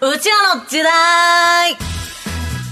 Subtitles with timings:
[0.00, 1.87] うちらの時代。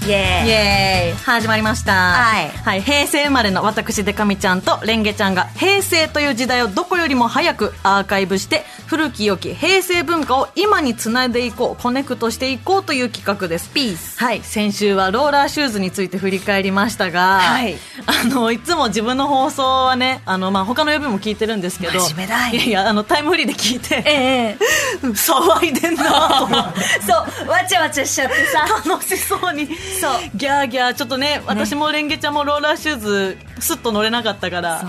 [0.07, 1.91] イエーイイエーイ始まりました。
[1.91, 2.81] はいはい。
[2.81, 13.69] 平成生まれの私、デカミちゃんとレンゲちゃんが平成という時代をどこよりも早くアーカイブして、古き良き平成文化を今につないでいこう、コネクトしていこうという企画です。
[13.71, 14.41] ピースはい。
[14.43, 24.57] 先週はローラーシューズについて振り返りましたが、はいあの、いつも自分の放送はね、あの、まあ、他の曜日も聞いてるんですけど、真面目だいいやいや、あの、タイムフリーで聞いて、ええ
[25.03, 26.79] 騒いでんなと思って。
[27.05, 29.67] そうわちゃわちゃしちゃってさ 楽しそうに
[29.99, 30.11] そう。
[30.35, 34.81] ギャーギャーちょっとね私もレンゲちゃんもローラーシューズスッと乗れなかったから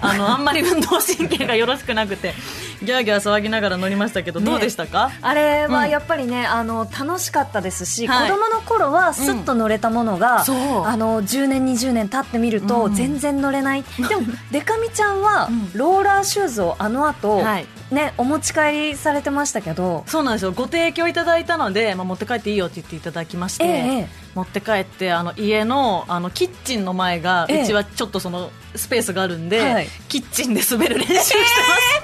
[0.00, 2.34] あのあんまり運動神経がよろしくなくて
[2.82, 5.10] ギャーギャー騒ぎながら乗りましたけど、どうでしたか？
[5.22, 5.90] あれはうん。
[5.90, 8.30] やっぱりね、あの楽しかったですし、はい。
[8.30, 10.84] 子供の頃はスッと乗れたものが、そう。
[10.84, 12.94] あの10年20年経ってみるとうん。
[12.94, 15.70] 全然乗れない、でも デカミちゃんはん。
[15.72, 20.04] ローラーシューズをあの後、はいねお持ち帰りされてましたけど。
[20.06, 20.52] そうなんですよ。
[20.52, 23.68] ご提供いただいたので、まあ、持って帰っていいよって言っていただきまして、え
[24.00, 27.62] え持って帰ってあの家のあのキッチンの前が、ええ。
[27.62, 29.88] うちはちょっとそのスペースがあるんで、はい。
[30.08, 31.42] キッチンで滑る練習してま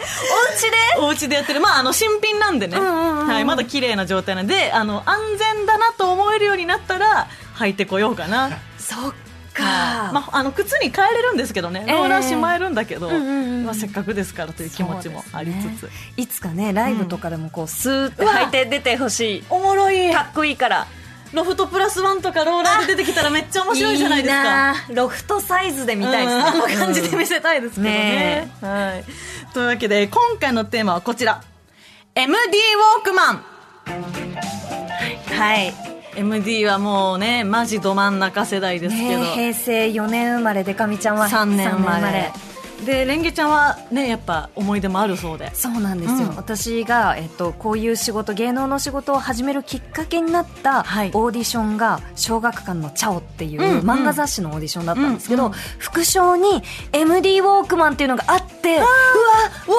[0.06, 0.76] す、お家で？
[1.06, 8.50] お家でやってる、まあ、あの新品なんでね、うんうんうんはい、まだ綺麗な状態なんであの安全だなと思えるようになったら履いてこようかな。
[8.78, 9.12] そっ
[9.52, 11.94] か、まあ、あの靴に変えれるんですけどね、ええ。
[11.94, 19.44] ローラーしまえるんだけど、うんうんうんまあ、せっかくですからという気持ちもありつつ、ねいつかねライブとかでもこうスーッて履いて出てほしい。
[19.50, 20.12] おもろい。
[20.12, 20.86] かっこいいから。
[21.32, 24.42] ロフトプラスワンとかローラーで出てきたらめっちゃ面白いじゃないですか。
[24.42, 26.36] なロフトサイズで見たいです。
[26.36, 28.50] あの感じで見せたいですけどね。
[28.60, 29.04] はい。
[29.54, 31.42] というわけで、今回のテーマはこちら。
[32.16, 33.44] MD ウォークマン。
[35.38, 35.72] はい、
[36.16, 39.20] MD はもうね、マジど真ん中世代ですけど。
[39.20, 42.32] ね、平成4年生まれでかみちゃんは3年生ま3れ。
[42.84, 45.54] で、レンゲちゃんはね、やっぱ思い出もあるそうで。
[45.54, 56.62] そうなんですよ、うん私が、えっと、こういう仕事芸能の仕事を始めるきっかけになったオはいーディションが「小学館のチャオ」っていううんうん漫画雑誌のオーディションだったんですけど、うんうん副賞に
[56.92, 58.86] MD ウォークマンっていうのがあってうわ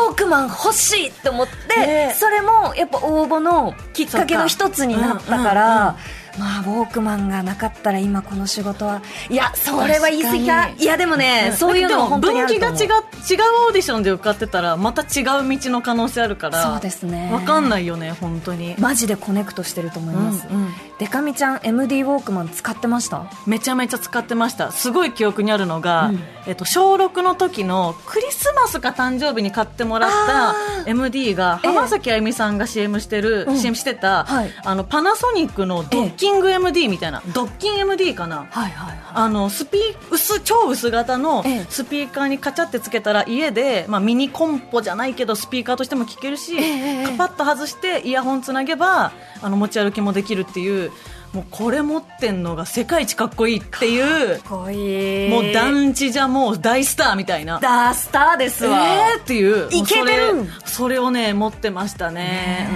[0.08, 5.96] ウォークマン欲しいって思って、ねそれもやっぱ応募のきっかけの一つになったから。
[6.38, 9.02] まあ、ウォークマンがなかったら今この仕事は。
[9.30, 10.84] いやそれは言い過ぎか確かに。
[10.84, 23.26] いやでもね、そういうのも分岐が違う違うオーディションで受かってたらまた違う道の可能性あるからそうですね分かんないよね本当に、マジでコネクトしてると思います、うんうんデカミちゃん MD ウォークマン使ってました？
[23.48, 24.72] めちゃめちゃ使ってました。
[24.72, 26.20] すごい記憶にあるのが、うん。
[26.46, 30.54] えっと、小6の時のクリスマスか誕生日に買ってもらっあ
[30.86, 31.74] た MD がええ。
[31.74, 33.58] 浜崎あゆみさんが CM してる、うん。
[33.58, 34.52] CM してた、はい。
[34.64, 38.46] あのパナソニックのドッキング MD みたいな、ドッキン MD かな。
[38.52, 39.78] はいはいあのスピ
[40.10, 41.66] 薄超薄型のええ。
[41.68, 47.18] スピーカーにカチャってつけたら家で、まあ、ミニコンポじゃないけどスピーカーとしても聴けるし、ええ。
[47.18, 49.12] カパッと外してイヤホンつなげば
[49.42, 50.91] あの持ち歩きもできるっていう
[51.34, 55.30] もうこれ持ってんのが世界一かっこいいっていうかっこいい。
[55.30, 57.60] もう団地じゃもう大スターみたいな。
[57.60, 59.70] ダースターですわ、えーっていう。
[59.72, 60.36] イケてる。
[60.36, 62.70] もうそれをね持ってましたね。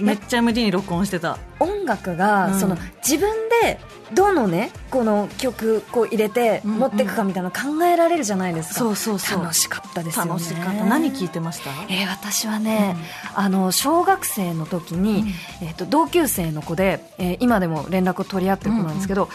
[0.00, 1.38] うん、めっちゃ MD に録音してた。
[1.60, 2.60] 音楽が、うん。
[2.60, 3.78] その自分で
[4.14, 6.78] どのねこの曲こう入れてうんうん。
[6.80, 9.42] 持っていくかみたいなの考えられるじゃないですか、そうそうそう。
[9.42, 10.30] 楽しかったですよね。
[10.30, 10.84] 楽しかった。
[10.84, 11.70] 何聞いてました？
[11.88, 12.96] えー私はね、
[13.34, 15.24] あの小学生の時に、
[15.62, 19.28] えー、と同級生の子で、えー今でも連絡を取り合ってる子なんですけど、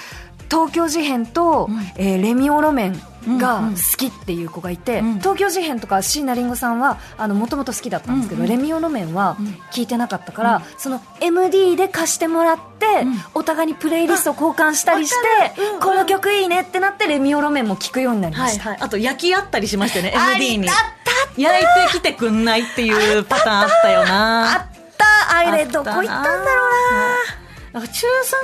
[0.50, 1.80] 東京事変と、うん。
[1.96, 3.74] えーレミオロメンがうんうん。
[3.76, 5.20] 好きっていう子がいて、うん。
[5.20, 6.98] 東京事変とか椎名林檎さんは
[7.30, 8.58] もともと好きだったんですけど、うんうん。
[8.58, 9.48] レミオロメンはうん。
[9.72, 13.16] 聞いてなかったから、その MD で貸してもらって、うん。
[13.34, 15.14] お互いにプレイリストを交換したりし
[15.56, 15.80] て、うんうん。
[15.80, 18.64] この曲いいねってなってレミオロメンも聞くようになりました。
[18.64, 20.70] はいはい、あと焼き合ったりしましたよねあ MD に。
[20.70, 21.42] あった。
[21.42, 24.54] 焼いてきてくんないっていうパターンあったよな。
[24.54, 24.66] あっ
[24.98, 27.84] たあれどこ行ったんだろうな中3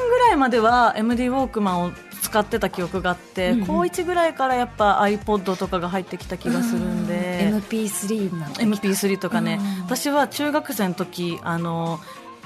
[0.10, 1.92] ぐらいまでは MD ウォークマンを
[2.22, 3.68] 使ってた記憶があって、うんうん。
[3.68, 12.00] 高1ぐらいからやっぱ iPod とかが入ってきた気がするんで、MP3 なの？MP3 とかね、うん私は中学生の時あの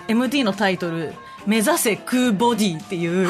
[0.08, 1.14] MD のタイトル
[1.46, 3.30] 「目指せ空ボディ」っていう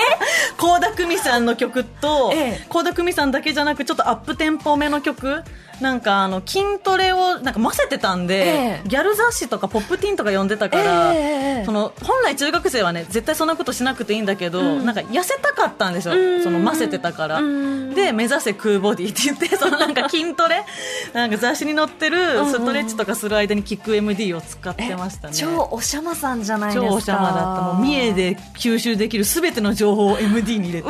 [0.56, 2.66] 倖田來未さんの曲とええ。
[2.68, 5.42] 倖田來未さんだけじゃなくちょっとアップテンポ目の曲
[5.82, 8.88] なんかあの筋トレをなんか混ぜてたんで、ええ。
[8.88, 17.40] ギャル雑誌とかポップティーンとか読んでたから、ええええその本来中学生はね絶対そんなことしなくていいんだけど、なんか痩せたかったんですよその混ぜてたから。
[17.40, 20.64] で目指せ空ボディって言って そのなんか筋トレ
[21.12, 25.34] なんか雑誌に載ってるストレッチとかする間に効く MD を使ってましたね。
[25.34, 26.88] 超おしゃまさんじゃないですか。
[26.88, 27.62] 超おしゃまだった。
[27.74, 30.88] もう三重で吸収できる全ての情報を MD に入れて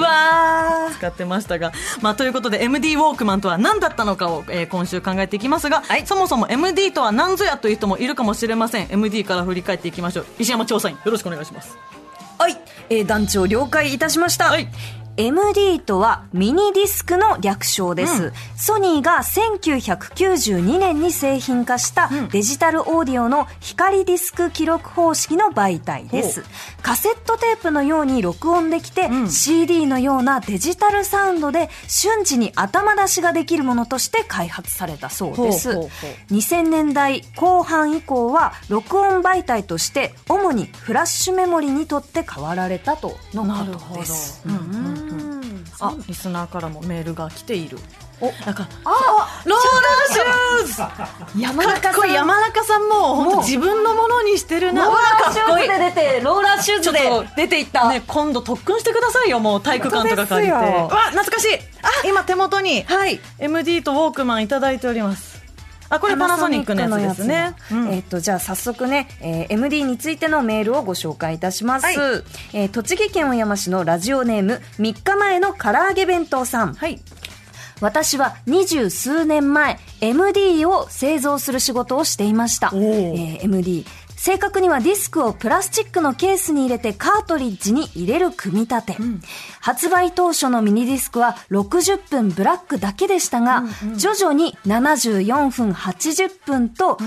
[0.98, 8.88] 使ってましたが、まあ、ということで MD ウォークマンとは何だったのかを、えー今週考えていきますが、そもそも MD とは何ぞやという人もいるかもしれません。
[8.90, 10.26] MD から振り返っていきましょう。
[10.38, 11.76] 石山調査員よろしくお願いします。
[12.38, 12.56] ーはい、
[12.90, 14.68] えー団長了解いたしました、はい
[15.22, 26.42] MD とはミニディスクの略称です、ソニーが1992年に製品化したデジタルオーディオの光ディスク記録方式の媒体です。
[26.82, 35.72] カセットテープのように録音できて、CD のようなデジタルサウンドで瞬時に頭出しができるものとして開発されたそうです。
[35.72, 35.90] ほうほう
[36.30, 44.42] ほ2000年代後半以降は録音媒体として主にフラッシュメモリにとって変わられたとのことです。
[44.44, 44.70] なるほど。
[44.72, 45.11] うんうん
[45.80, 47.78] あリスナーからもメールが来ている。
[48.20, 48.26] お。
[48.44, 51.40] なんかあローラーシューズ。
[51.40, 54.84] 山かっこいい山中さんも本当自分のものにしてるな。
[54.84, 60.52] ローラーシューズで出てローラーシューズで出ていった、ね、今度特訓してくださいよもう体育館とか借りて。
[60.52, 62.08] わ懐かしい。
[62.08, 63.20] 今手元にはい。
[63.38, 65.31] MD とウォークマンいただいております
[65.94, 67.34] あこれパナソニックのやつですね。
[67.34, 67.92] パナソニックのやつの。
[67.92, 71.96] えっとじゃあ早速ね、えー MD についてのメールをご紹介いたします、はい。
[72.54, 76.74] えー栃木県小山市のラジオネーム3日前の唐揚げ弁当さん。
[76.74, 77.00] はい。
[77.82, 83.42] 私は二十数年前 MD を製造する仕事をしていました、えーー。
[83.42, 83.84] MD
[84.24, 88.96] 正確にはディスクをプラスチックのケースに入れてカートリッジに入れる組み立て、
[89.60, 93.64] 発売当初のミニディスクは60分ブラックだけでしたが、
[93.96, 96.98] 徐々に74分80分と、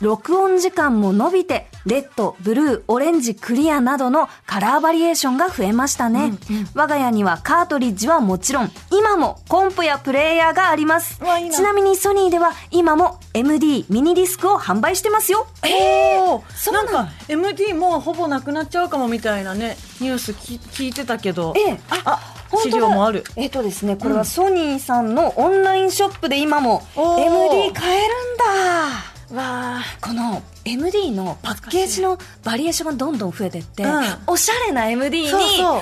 [0.00, 6.32] 録音時間も伸びて、レッド、ブルー、オレンジ、クリアなどのカラーバリエーションが増えましたね。
[6.74, 11.20] 我が家にはカートリッジはもちろん、今もコンポやプレイヤーがあります。
[11.40, 11.48] いい。
[11.48, 11.54] な。
[11.54, 15.46] ちなみにソニーでは今も MD ミニディスクを販売してますよ。
[15.62, 21.54] おーそうなんか MD もうほぼなくなっちゃうかもみたいなねニュースき聞いてたけど。
[21.56, 21.80] ええ。
[22.04, 22.20] あ
[22.60, 22.78] 資本当だ。
[22.78, 23.24] 料もある。
[23.36, 29.11] えっ、とですね、これはソニーさんのオンラインショップで今も MD 買えるんだ。
[29.34, 34.02] わこの MD のパッケージのバリエーションがどんどん増えてって、うん。
[34.26, 35.30] おしゃれな MD に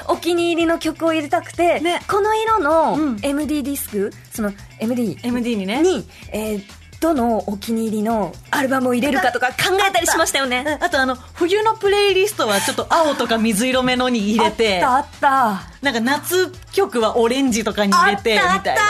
[0.08, 2.00] お気に入りの曲を入れたくて、ね。
[2.08, 3.18] この色のうん。
[3.22, 5.82] MD ディスク、その MD MD にね。
[5.82, 10.78] に、えーどのお気に入りのアルバムを入れるかとか考えたりしましたよね。
[10.82, 14.84] あとあの冬のプレイリストはちょっと青とか水色めのに入れて。
[14.84, 15.69] あったあった。
[15.82, 18.82] なんか夏曲はオレンジとかに入れてみたたいな。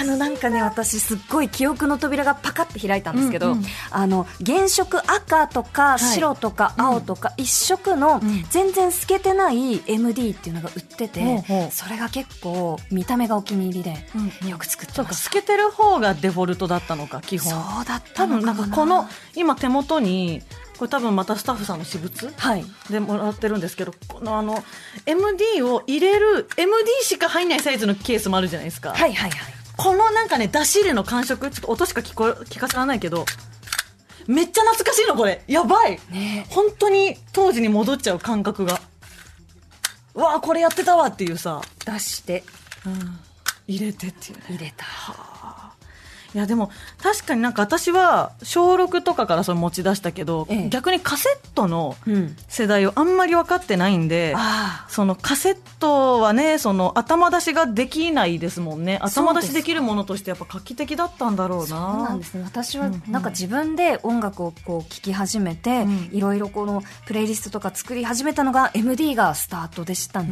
[0.00, 3.64] あのなんかね私すっごい記憶の扉がパカッて開いたんですけど、うんうん。
[3.90, 8.20] あの原色赤とか白とか青とか一色の
[8.50, 11.70] 全然透けてない MD っていうのが売ってて、ほうほう。
[11.70, 14.06] それが結構見た目がお気に入りで、
[14.42, 15.30] うんよく作ってました。
[15.30, 17.52] 透けてる方がデフォルトだったのか基本。
[17.52, 20.42] そうだった多分なんかこの今手元に
[20.80, 22.32] これ多分またスタッフさんの私物？
[22.38, 22.64] はい。
[22.88, 24.64] でもらってるんですけどこのあの
[25.04, 29.54] MD を入れる MD しか入んないサイズのケースもあるじゃないですか、はいはいはい。
[29.76, 33.26] このなんかね出し入れの感触ちょっと音しか聞こえ聞かせられないけど
[34.26, 35.44] めっちゃ懐かしいのこれ。
[35.48, 36.00] やばい。
[36.10, 36.46] ね。
[36.48, 38.80] 本当に当時に戻っちゃう感覚が。
[40.14, 42.42] うわあこれやってたわっていうさ、出して。
[43.66, 44.44] 入れてっていうね。
[44.48, 44.86] 入れた
[46.34, 46.70] いやでも
[47.02, 50.68] 確かになんか私は小6とかからそれ持ち出したけど、ええ。
[50.68, 52.36] 逆にカセットのうん。
[52.48, 58.98] 世代をあんまり分かってないんで、あそのカセットはねその頭出しができないですもんね。
[59.02, 61.66] 頭出しできるものとしてやっぱ画期的だったんだろうな。
[61.66, 62.42] そうなんですね。
[62.44, 66.10] 私はうんうんなんか自分で音楽をこう聴き始めて、うん。
[66.12, 70.28] いろいろこのプレイリストとか作り始めたのが MD がスタートでしたね、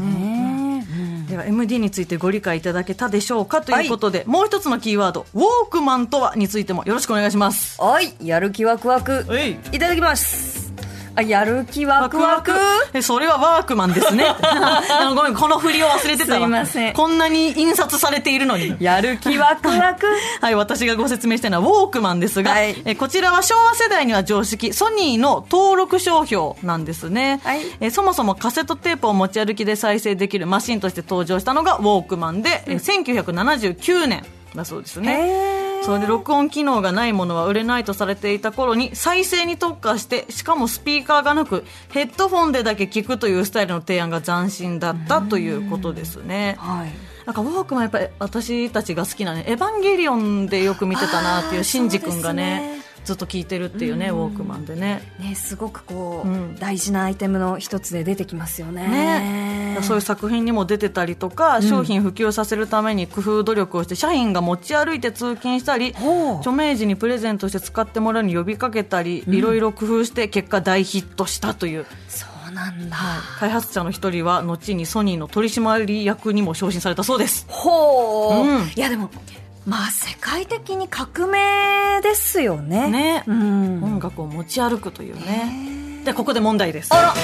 [0.90, 7.80] うんでは MD についてご理解いただけたでしょうかということで、もう一つのキーワードウォークマンとはについてもよろしくお願いします。
[7.80, 9.25] はいやる気ワクワク。
[9.26, 9.52] はい。
[9.52, 10.59] いただきます。
[11.16, 12.52] あやる気ワクワク？
[12.92, 14.25] えそれはワークマンですね。
[14.40, 16.38] あごめんこの振りを忘れてたわ。
[16.38, 16.92] すいません。
[16.92, 18.76] こんなに印刷されているのに。
[18.78, 20.07] やる気ワクワク？
[20.40, 22.80] はい、私がご説明したいのはウォークマンですが、はい。
[22.85, 27.62] えこちらは昭和世代には常識、ソニーの登録商標なんですね、はい。
[27.80, 35.68] えそもそもカセットテープを持ち歩きで再生できるマシンとして登場したのがウォークマンで、え1979年だそうですね。
[35.82, 46.56] それで録音機能がないものは売れないとされていた頃に再生に特化してしかもスピーカーがなくヘッドフォンでだけ聞くというスタイルの提案が斬新だったということですね。
[46.58, 46.90] はい。
[47.26, 55.00] なんかウォークマンやっぱり私たちが好きなね、エヴァンゲリオンでよく見てたなっていう、シンジ君がねずっと聞いてるっていうね、ウォークマンでね。
[55.19, 56.57] ね、すごくこう、うん。
[56.57, 58.87] 大事なアイテムの一つで出てきますよね。
[58.87, 65.95] ね、そういう作品にも出てたりとか、商品普及させるために工夫努力をして社員が持ち歩いて通勤したり
[66.41, 72.97] 著名人にプレゼントして使ってもらうに呼びかけたり、いろいろ工夫して結果大ヒットしたという、そうなんだ。
[73.38, 77.47] 開発者の一人は後にソニーの取締役にも昇進されたそうです。
[77.49, 78.67] ほう、うん。
[78.67, 79.09] いやでも、
[79.69, 82.91] まあ世界的に革命ですよね。
[82.91, 83.85] ね、うん。
[83.85, 87.15] 音楽を持ち歩くというねでここで問題ですあら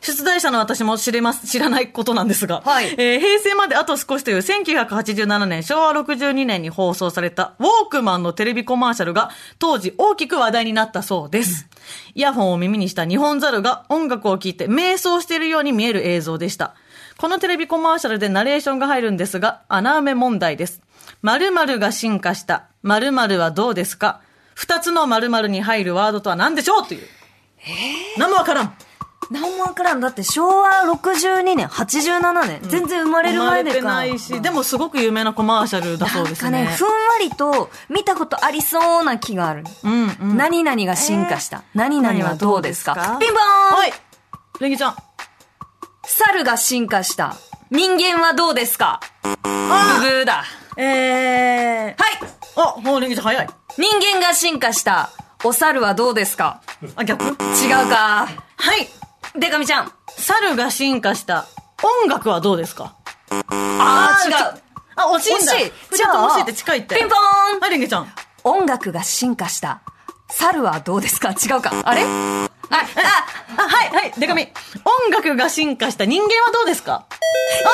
[0.00, 11.68] 出題者の私も知れます、知らないことなんですが、はいえー平成まであと少しという1987年、昭和62年に放送されたウォークマンのテレビコマーシャルが当時大きく話題になったそうです。
[12.14, 16.76] イヤホンを耳にした日本猿が音楽を聴いて瞑想しているように見える映像でした。
[17.18, 20.85] このテレビコマーシャルでナレーションが入るんですが、穴埋め問題です。
[21.26, 22.68] 〇〇が進化した。
[22.84, 24.20] 〇〇はどうですか？
[24.54, 26.86] 二つの〇〇に入るワードとは何でしょう？
[26.86, 27.06] という。
[28.16, 28.76] 何もわからん。
[29.32, 30.00] 何もわからん。
[30.00, 33.78] だって昭和62年、87年、全然生まれる前でか。
[33.80, 36.50] 生まれてないし、でもすごく有名なコマーシャルだそうですね。
[36.52, 39.64] なんかね、ふんわりと見たことありそうな気がある。
[39.82, 40.36] うんうん。
[40.36, 41.64] 何々が進化した。
[41.74, 42.94] 何々はどうですか？
[43.18, 43.92] ピンポーンはい。
[44.60, 44.96] レギちゃん。
[46.04, 47.34] 猿が進化した。
[47.72, 49.00] 人間はどうですか？
[49.22, 50.44] ブブーだ。
[50.76, 52.02] えー。
[52.02, 52.16] はい
[52.58, 53.48] あ、もうレギちゃん早い。
[53.76, 55.10] 人間が進化した。
[55.44, 56.62] お猿はどうですか？
[56.96, 57.24] あ、逆？
[57.24, 57.34] 違う
[57.90, 58.26] か。
[58.56, 58.88] はい。
[59.38, 59.92] デカミちゃん。
[60.16, 61.46] 猿が進化した。
[62.02, 62.94] 音楽はどうですか？
[63.48, 64.62] あー、違う。
[64.96, 65.52] あ、惜しいんだ。
[65.52, 66.94] 惜しいちょっと惜しいって近いって。
[66.96, 68.08] ピンポーンはい、レギちゃん。
[68.44, 69.82] 音楽が進化した。
[70.30, 71.32] 猿はどうですか？
[71.32, 71.72] 違うか。
[71.84, 72.02] あれ？
[72.02, 72.06] あ、
[72.70, 72.78] あ、
[73.58, 74.48] あ、はい、はい、デカミ。
[74.84, 77.06] 音楽が進化した人間はどうですか？
[77.62, 77.70] や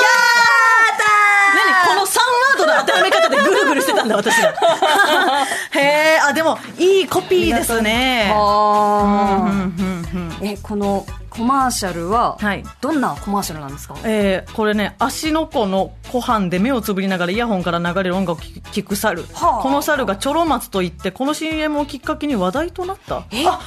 [1.55, 4.49] 何この3ワードの当てはめ方でぐるぐるしてたんだ、私が。
[5.75, 8.33] へえ、あ、でも、いいコピーですね。
[8.35, 9.43] あー。
[9.43, 12.65] うんうんうんえ、このコマーシャルは、はい。
[12.81, 13.95] どんなコマーシャルなんですか？
[14.05, 19.63] えーこれね足の子の湖畔で目をつぶりながらイヤホンから流れる音楽を聞聞く猿、はあ。
[19.63, 23.23] この猿がチョロ松といってこの CM をきっかけに話題となった。
[23.31, 23.47] え？
[23.47, 23.61] あ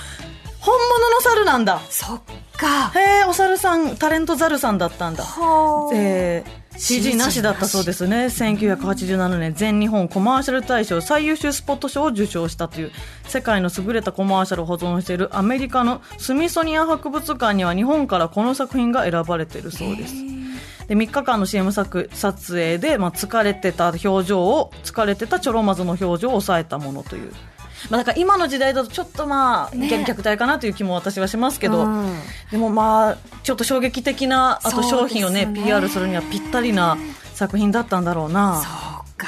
[0.60, 1.80] 本物の猿なんだ。
[1.90, 2.22] そっ
[2.58, 2.92] か。
[3.00, 5.24] へえお猿さんタレント猿さんだったんだ。
[5.24, 8.26] はーえー CG なしだったそうですね。
[8.26, 12.92] 1987年全日本コマーシャル大賞最優秀スポット賞を受賞したという
[13.28, 20.14] 世界の優れたコマーシャルを保存しているアメリカのスミソニアン博物館には日本からこの作品が選ばれているそうです。
[20.88, 27.34] で3日間の CM 作撮影で、まあ、疲れてた表情を疲れてたチョロマズの表情を抑えたものという、
[27.90, 29.88] まあ、だから今の時代だとちょっとまあ、ね。
[29.88, 32.20] 虐虐待かなという気も私はしますけど、うん。
[32.52, 36.98] でもまあちょっと衝撃的なあと商品をねね PR するにはぴったりな
[37.34, 38.62] 作品だったんだろうな。
[38.62, 38.68] そ
[39.14, 39.28] うか。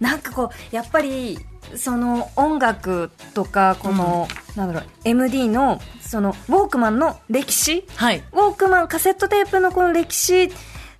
[0.00, 1.38] なんかこう、やっぱり、
[1.76, 7.86] その音楽とか、この、なんだろう、MD の、その、ウォークマンの歴史？
[7.96, 8.22] はい。
[8.32, 10.50] ウォークマン、カセットテープのこの歴史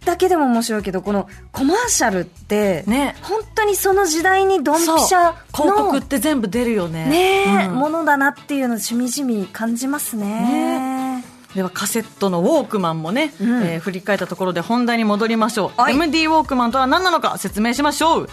[0.04, 3.16] だけでも面白いけど、このコマーシャルって、ね。
[3.22, 7.06] 本当にその時代にドンピシャ広告のって全部出るよね。
[7.06, 7.74] ねえ、うん。
[7.74, 11.24] ものだなっていうのをしみじみ感じますね。
[11.54, 13.62] ではカセットのウォークマンもね、うん。
[13.62, 15.94] えー振り返ったところで本題に戻りましょう、はい。
[15.94, 18.28] MD ウォークマンとは何なのか説明しましょう、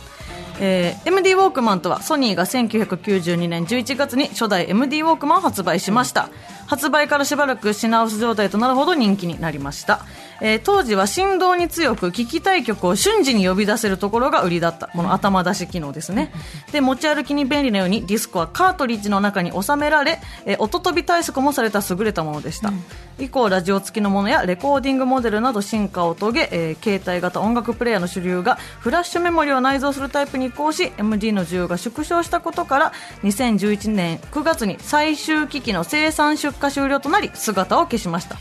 [0.59, 6.29] えー MD ウォークマンとはソニーが1992年11月に初代 MD ウォークマンを発売しました、
[6.65, 10.05] 発売からしばらく品薄状態となるほど人気になりました、
[10.41, 14.87] えー当時は振動に強く聴きたい曲を瞬時に呼び出せるところが売りだった。
[14.87, 16.31] この頭出し機能ですね。
[16.71, 22.71] で持ち歩きに便利なようにディスクはカートリッジの中に収められ、えー音飛び対策もされた優れたものでした、
[23.19, 32.93] 以降ラジオ付きのものやレコーディングモデルなど進化を遂げ、えー携帯型音楽プレイヤーの主流がフラッシュメモリを内蔵するタイプに移行し MD の需要が縮小したことから
[33.23, 38.37] 2011年9月に最終機器の生産出荷終了となり姿を消しました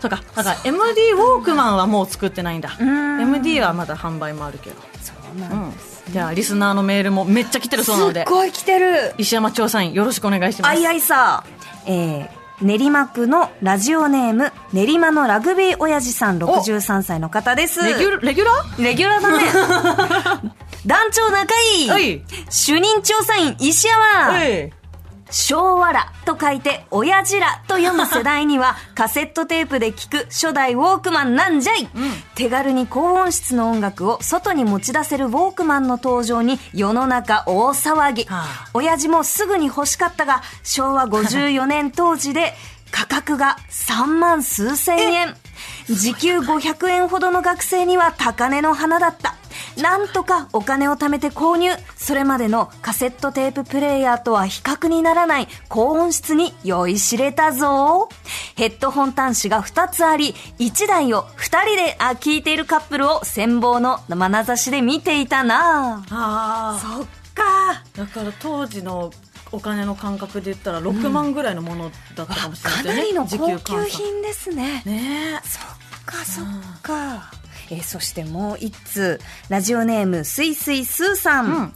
[0.00, 0.22] そうか。
[0.34, 2.70] だから MD ウォークマンはもう作ってないんだ。
[2.80, 4.76] MD はまだ販売もあるけど。
[5.02, 6.02] そうなんです。
[6.10, 8.20] じゃあリスナーのメールもめっちゃ来てるそうなので。
[8.20, 9.14] すっごい来てる。
[9.18, 10.70] 石山調査員よろしくお願いします。
[10.70, 11.44] あいあいさ、
[11.86, 12.28] えー、
[12.62, 17.82] 練馬区のラジオネーム、練馬のラグビー親父さん63歳の方です。
[17.82, 18.82] レギュレギュラー？
[18.84, 19.30] レギュラーだ
[20.42, 20.52] ね。
[20.86, 21.90] 団長仲いい。
[21.90, 22.22] はい。
[22.48, 24.79] 主任調査員石山。
[25.30, 31.88] え昭和らと書いて、親父らと読む世代には、カセットテープで聴く初代ウォークマンなんじゃい、
[32.34, 38.24] 手軽に高音質の音楽を外に持ち出せるウォークマンの登場に世の中大騒ぎ。
[38.24, 42.54] はあ親父もすぐに欲しかったが、昭和54年当時で
[42.90, 45.36] 価格が3万数千円。
[45.88, 49.39] 時給500円ほどの学生には高値の花だった。
[49.80, 51.70] なんとかお金を貯めて購入。
[51.96, 58.08] それまでのカセットテーププレイヤーとは比較にならない高音質に酔いしれたぞ。
[58.56, 67.82] ヘッドホン端子が2つあり、1台を2人であ聞いているカップルを羨望の眼差しで見ていたなあそっか。
[67.96, 69.10] だから当時の
[69.52, 74.82] お金の感覚で言ったら6万ぐらいのものだったかもしれないですよね、かなりの時高級品ですね。
[74.84, 75.62] ねそっ
[76.04, 77.39] かそっか。
[77.70, 81.46] えーそしてもう一通、ラジオネームすいすいすーさん。
[81.46, 81.72] うん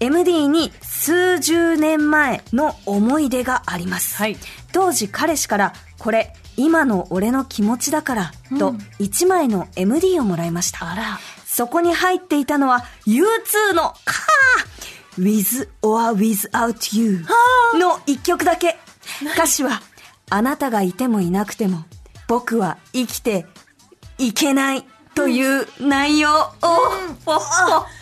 [0.00, 4.16] MD に数十年前の思い出があります。
[4.16, 4.36] はい
[4.72, 10.90] 当時彼氏から、これ、今の俺の気持ちだから、と1枚の MD をもらいました。
[10.90, 17.24] あらそこに入っていたのは U2 の、かー With or Without You
[17.78, 18.76] の一曲だけ。
[19.34, 19.80] 歌詞は、
[20.28, 21.84] あなたがいてもいなくても、
[22.26, 23.46] 僕は生きて
[24.18, 26.30] いけないという内容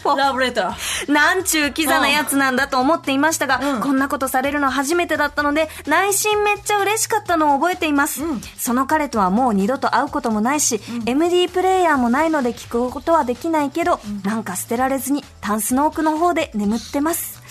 [0.05, 1.13] を、ラブレター。
[1.13, 3.81] なんちゅうキザなやつなんだと思っていましたが、うん。
[3.81, 8.25] こんなことされるの初めてだったので、内心めっちゃ嬉しかったのを覚えています。
[8.25, 8.41] うん。
[8.57, 17.43] その彼とはもう二度と会うこともないし、MD プレイヤーもないので聞くことはできないけど、なんか捨てられずにタンスの奥の方で眠ってます。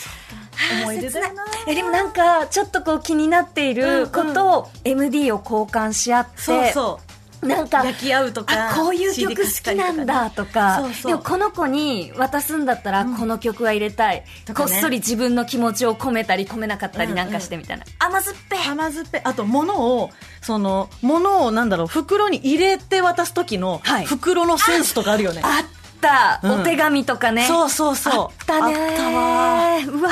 [0.83, 0.99] 思い。
[0.99, 7.10] 出だよなえでもなんか、ちょっとこう気になっていることを MD を交換し合って、そうそう
[7.41, 10.83] なんか、焼き合うとかあこういう曲好きなんだとか。
[11.05, 14.71] でもこの子に渡すんだったらこの曲は入れたい、とかね。
[14.71, 18.59] こっそり自分の気持ちを込めたり込めなかったりうんなんかしてみたいな、甘酸っぱい。
[18.67, 19.21] 甘酸っぱい。
[19.23, 20.09] あと物を
[20.41, 24.05] その物をなんだろう袋に入れて渡す時のはい。
[24.05, 25.65] 袋のセンスとかあるよね、あっ
[25.99, 26.61] た、うん。
[26.61, 27.47] お手紙とかね。
[27.47, 28.13] そうそうそう。
[28.13, 30.11] あったねうわ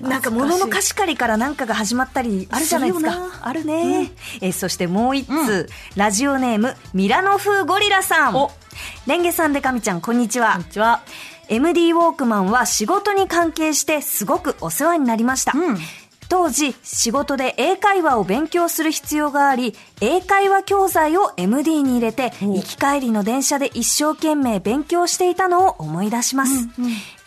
[0.00, 3.40] なんか物の貸し借りからなんかが始まったりあるじゃないですか。
[3.42, 8.34] あるね、えーそしてもう一通、ラジオネームミラノ風ゴリラさん。
[8.34, 8.50] お。
[9.06, 10.52] レンゲさんでかみちゃんこんにちは。
[10.52, 11.02] こんにちは。
[11.48, 15.52] MD ウォークマンは仕事に関係してすごくお世話になりました。
[15.54, 15.78] うん
[16.30, 26.68] 当時、仕事で英会話を勉強する必要があり、英会話教材を MD に入れて、行き帰りの電車で一生懸命勉強していたのを思い出します。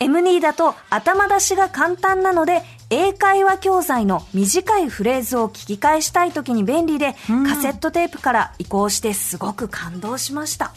[0.00, 7.14] MD だと頭出しが簡単なので、英会話教材の短いフレーズを聞き返したい時に便利で、
[7.46, 10.72] カセットテープから移行してすごく感動しました。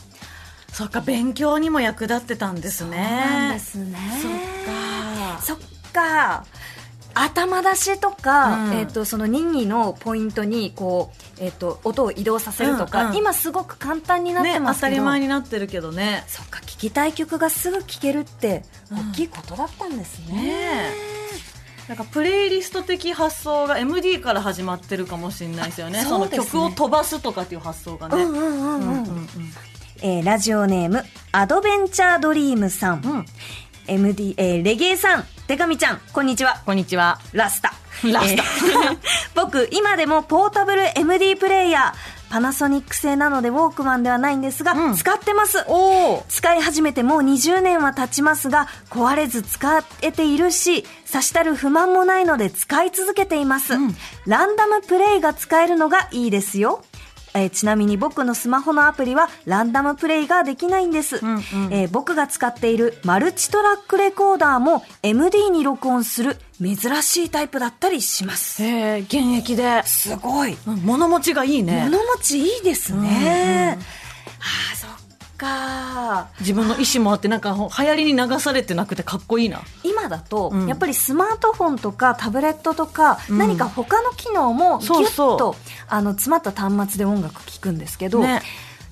[0.73, 3.97] そっか勉強にも役立ってたんですねそうなんですね。
[4.21, 4.33] そっ
[4.65, 5.57] かそっ
[5.93, 6.56] か。
[7.21, 8.73] 頭出しとか、うん。
[8.73, 13.17] えっ、と、その任意のポイントに、こう、えっ、と、音を移動させるとか、うんうん。
[13.17, 16.23] 今すごく簡単になってね当ますけど、たり前になってるけどね。
[16.27, 20.41] そっか、聞きたい曲がすぐ聴けるって、大きいことだったんですね。
[20.41, 21.17] ね
[21.87, 26.01] なんかプレイリスト的発想が MD から始まってるかもしれないですよね。
[26.01, 26.45] そのあそうですね。
[26.47, 28.81] 曲を飛ばすとかっていう発想がね、うんうんうんうん。
[28.81, 29.27] うんうん
[30.01, 33.01] えーラジオネーム、アドベンチャードリームさん。
[33.03, 33.25] うん。
[33.87, 36.61] MD、えーレゲエさん、デカミちゃん、こんにちは。
[36.65, 37.71] こんにちはラスタ。
[38.03, 38.97] ラスタえー
[39.33, 45.65] 僕、今でもポータブル MD プレイヤー、パナソニック製なのでウォークマンではないんですが、うん使ってます。
[46.27, 53.73] 使い始めてもう20年は経ちますが、壊れず使えているし、差したる不満もないので使い続けています。
[54.25, 56.83] ランダムプレイが使えるのがいいですよ。
[57.39, 68.63] えーちなみに僕のスマホのアプリはランダムプレイができないんです、んうんえー僕が使っているマルチトラックレコーダーも MD に録音する珍しいタイプだったりします。
[68.63, 70.57] へえ現役ですごい。
[70.67, 73.77] うん物持ちがいいね物持ちいいですね。
[74.39, 74.86] ああ、そっ
[75.37, 76.29] か。
[76.39, 79.61] 自分の意思もあってなんかほ流行りに流されてなくてかっこいいな。
[79.83, 80.67] 今だと、うん。
[80.67, 83.37] やっぱりスマートフォンとかタブレットとか、うん。
[83.37, 85.35] 何か他の機能もギュそうそう。
[85.35, 85.55] ッと
[85.87, 88.41] あの詰まった端末で音楽聴くんですけど、ね。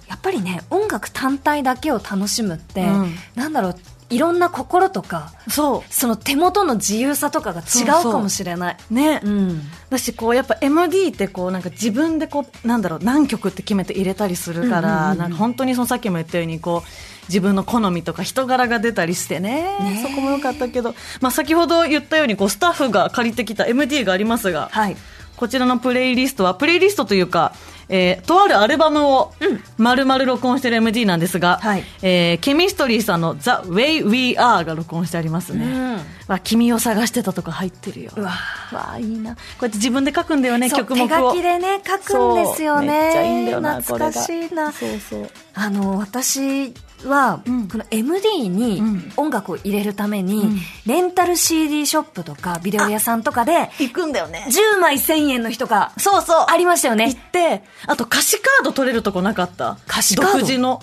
[0.07, 3.15] やっぱりね音楽単体だけを楽しむって、うん。
[3.35, 3.75] なんだろう
[4.09, 8.77] いろんな心とかそその手元の自由さとかが違うかもしれない。
[8.91, 9.61] うね、うん。
[9.89, 16.89] だしこうやっぱ MD ってこうなんか自分でこうなんだろう何曲って決めて入れたりするから、うんうんなんか本当にそのさっきも言ったようにこう
[17.27, 20.03] 自分の好みとか人柄が出たりしてねね。
[20.07, 24.97] そこも良かったけど、まあ、先ほど言ったようにこうスタッフが借りてきた MD がありますが、はい。
[25.35, 27.53] こちらのプレイリストはプレイリストというか、
[27.89, 29.33] えーとあるアルバムを
[29.77, 31.83] 丸々録音してる MD なんですが、はい。
[32.01, 35.99] えーケミストリーさんの「The Way We Are」が録音してありますね、うん。
[36.27, 38.11] わ君を探してたとか入ってるよ。
[38.15, 38.31] うわ。
[38.71, 39.35] わあいいな。
[39.35, 41.07] こうやって自分で書くんだよね曲目を。
[41.07, 42.87] 手書きでね書くんですよね。
[42.87, 44.71] めっちゃいいんだよな懐かしいな。
[44.71, 45.29] そうそう。
[45.53, 47.67] あの私は、うん。
[47.67, 49.11] この MD にうん。
[49.17, 50.59] 音楽を入れるために、うん。
[50.85, 54.45] レンタル CD ショップとかビデオ屋さんとかで行くんだよね。
[54.49, 56.45] 10枚1000円の人がそうそう。
[56.49, 59.77] ありましたよ行っねてあと歌詞カード取れるとこなかった。
[59.87, 60.31] 歌詞カード？
[60.39, 60.81] 独自の。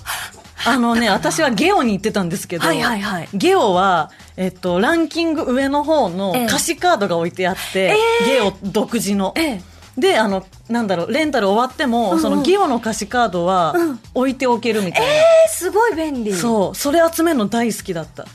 [0.64, 3.28] あのね 私はゲオに行ってたんですけど、はいはいはい。
[3.34, 6.44] ゲオは、えっと、ランキング上の方のええ。
[6.44, 8.24] 歌詞カードが置いてあって、え。
[8.26, 14.00] ゲオ独自の、ええであのなんだろうレンタル終わっても、そのゲオの歌詞カードはうん。
[14.14, 16.32] 置いておけるみたいな、えー、すごい便利。
[16.32, 16.74] そう。
[16.74, 18.26] それ集めるの大好きだった。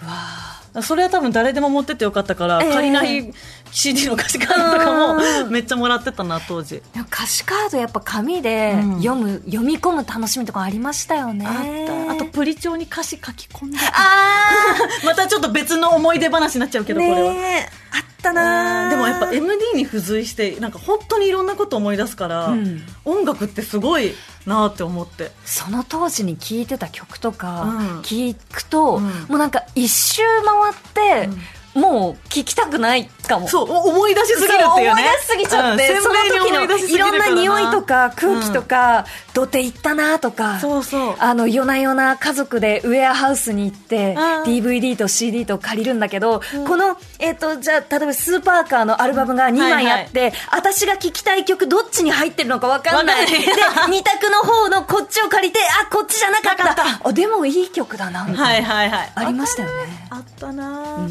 [0.82, 3.34] それは多分誰でも持ってってよかったから、ええ借りない
[3.72, 6.82] CD の歌詞カードとかもめっちゃもらってたな当時。
[7.12, 9.02] 歌詞カードやっぱ紙でうん。
[9.02, 11.46] 読む、読み込む楽しみとかありましたよね。
[11.46, 12.12] あった。
[12.14, 14.52] あとプリ帳に歌詞書き込んであ
[15.06, 18.90] またちょっと別の思い出話になっちゃうけーどこれは、あったなー。
[18.90, 22.84] でもやっぱ MD に付随してなんか本当にいろんなこと思い出すから、うん。
[23.06, 24.14] 音楽ってすごい
[24.46, 25.32] なって思って。
[25.46, 28.00] その当時に聴いてた曲とかうん。
[28.02, 29.04] 聞くと、うん。
[29.04, 31.30] もうなんか一周回って、
[31.74, 33.48] もう聴きたくないかも。
[33.48, 34.92] そうお思い出しすぎるっていうね。
[34.92, 41.16] 思い出しすぎちゃって、うんその時の思いろんな匂いとか空気とか、土手行ったなとかそうそう。
[41.20, 44.44] あの夜な夜な家族でウェアハウスに行って、うん。
[44.44, 53.22] DVD と CD と借りるんだけど、この、えっとじゃあ例えばスーパーカーのアルバムが2枚あって、私が聴きたい曲どっちに入ってるのか分かんない。
[53.22, 53.46] わかんない。
[53.46, 57.08] で2択の方のこっちを借りてあこっちじゃなかった。
[57.08, 60.08] あでもいい曲だなみたはいいな、はいはいありましたよね。
[60.10, 61.08] あったな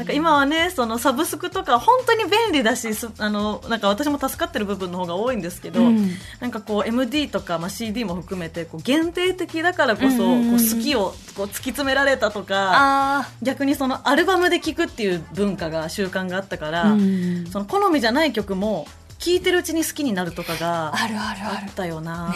[0.00, 6.08] なんか今はねそのサブスクとか本当に便利だしすあのなんか私も助かってる部分の方が多いんですけど、うん。
[6.40, 18.86] なんかこう MD とか、まあ、CD も含めてこう限定的だからこそ、こう好きをこう突き詰められたとかあ逆にそのアルバムで聴くっていう文化が習慣があったから、うんその好みじゃない曲も
[19.18, 21.66] 聴いてるうちに好きになるとかがあるあるある。
[21.66, 22.32] あったよな。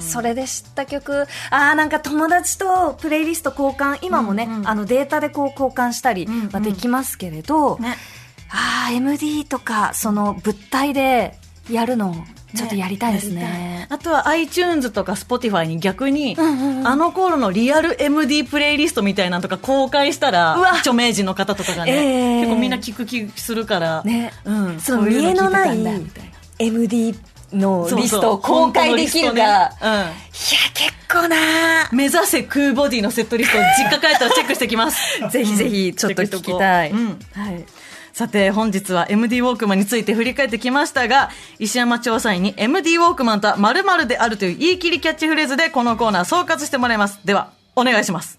[0.00, 1.26] それで知った曲。
[1.50, 3.98] あーなんか友達とプレイリスト交換。
[4.02, 4.68] 今もね、うんうん。
[4.68, 7.96] あのデータでこう交換したりはできますけれど、ね。
[8.50, 11.38] あー MD とかその物体で
[11.70, 12.14] やるの
[12.54, 13.86] ちょっとやりたいですね。
[13.90, 16.88] あとは iTunes とか Spotify に逆に、んうんうん。
[16.88, 22.40] あの頃のリアル MD プレイリストみたいなのとか公開したら著名人の方とかがね、ええ。
[22.42, 24.32] 結構みんな聞く気するから、ね。
[24.44, 25.78] うん、そう見えのない
[26.58, 27.14] MD
[27.56, 30.26] のリストを公開できるが、本当のリストね。
[30.36, 31.36] いや結構な。
[31.90, 35.00] うん、目指せクーボディのセットリストを実家帰ったらチェックしてきます。
[35.30, 36.94] ぜひぜひちょっと聞きたい、う。
[36.94, 37.18] ん。
[37.32, 37.64] はい
[38.16, 47.20] さて本日は MD ウォークマンについて振り返ってきましたが石山調査員に MD ウォークマンとは〇〇であるという言い切りキャッチフレーズでこのコーナー総括してもらいます。
[47.26, 48.38] ではお願いします。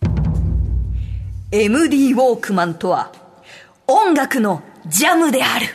[1.51, 3.11] MD ウォークマンとは
[3.85, 5.67] 音楽のジャムである。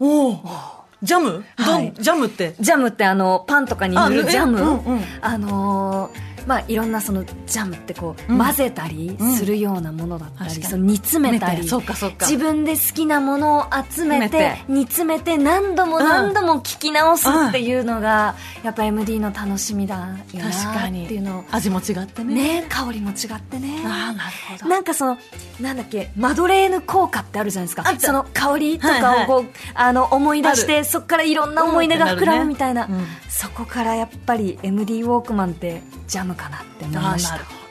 [0.00, 0.71] おお
[1.02, 1.92] ジャム、はい。
[1.92, 2.54] どジャムって？
[2.60, 4.24] ジャムってあのパンとかに塗ある？
[4.24, 4.58] ジャム？
[4.58, 5.00] えうんうん。
[5.20, 8.38] あのーまあいろんなそのジャムってこう、うん。
[8.38, 21.44] 混ぜたりするようなものだったり、その煮詰めたり自分で好きなものを集めて煮詰めて何度もうん何度も聞き直すっていうのが、やっぱ MD の楽しみだよ確なっていうのを。
[21.50, 22.34] 味も違ってね。
[22.62, 23.82] ね香りも違ってね。
[23.84, 24.68] ああなるほど。
[24.68, 25.18] なんかその
[25.60, 27.84] なんだっけマドレーヌ効果ってあるじゃないですか。
[27.98, 33.04] その香りとはいはいかをこう、あの思い出しあてそこからいろんな思い出が膨らむみたいな、うん。
[33.28, 37.61] そこからやっぱり MD ウォークマンってジャムかなって思いました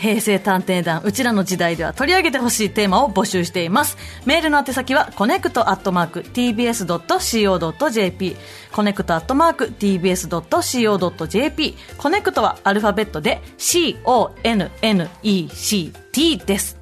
[0.00, 3.96] 平成探偵団うちらの時代では取り上げてほしいテーマを募集しています。
[4.24, 8.36] メールの宛先は connect アットマーク TBS.CO.JP
[8.72, 16.76] connect アットマーク TBS.CO.JP connect はアルファベットで CONNECT です。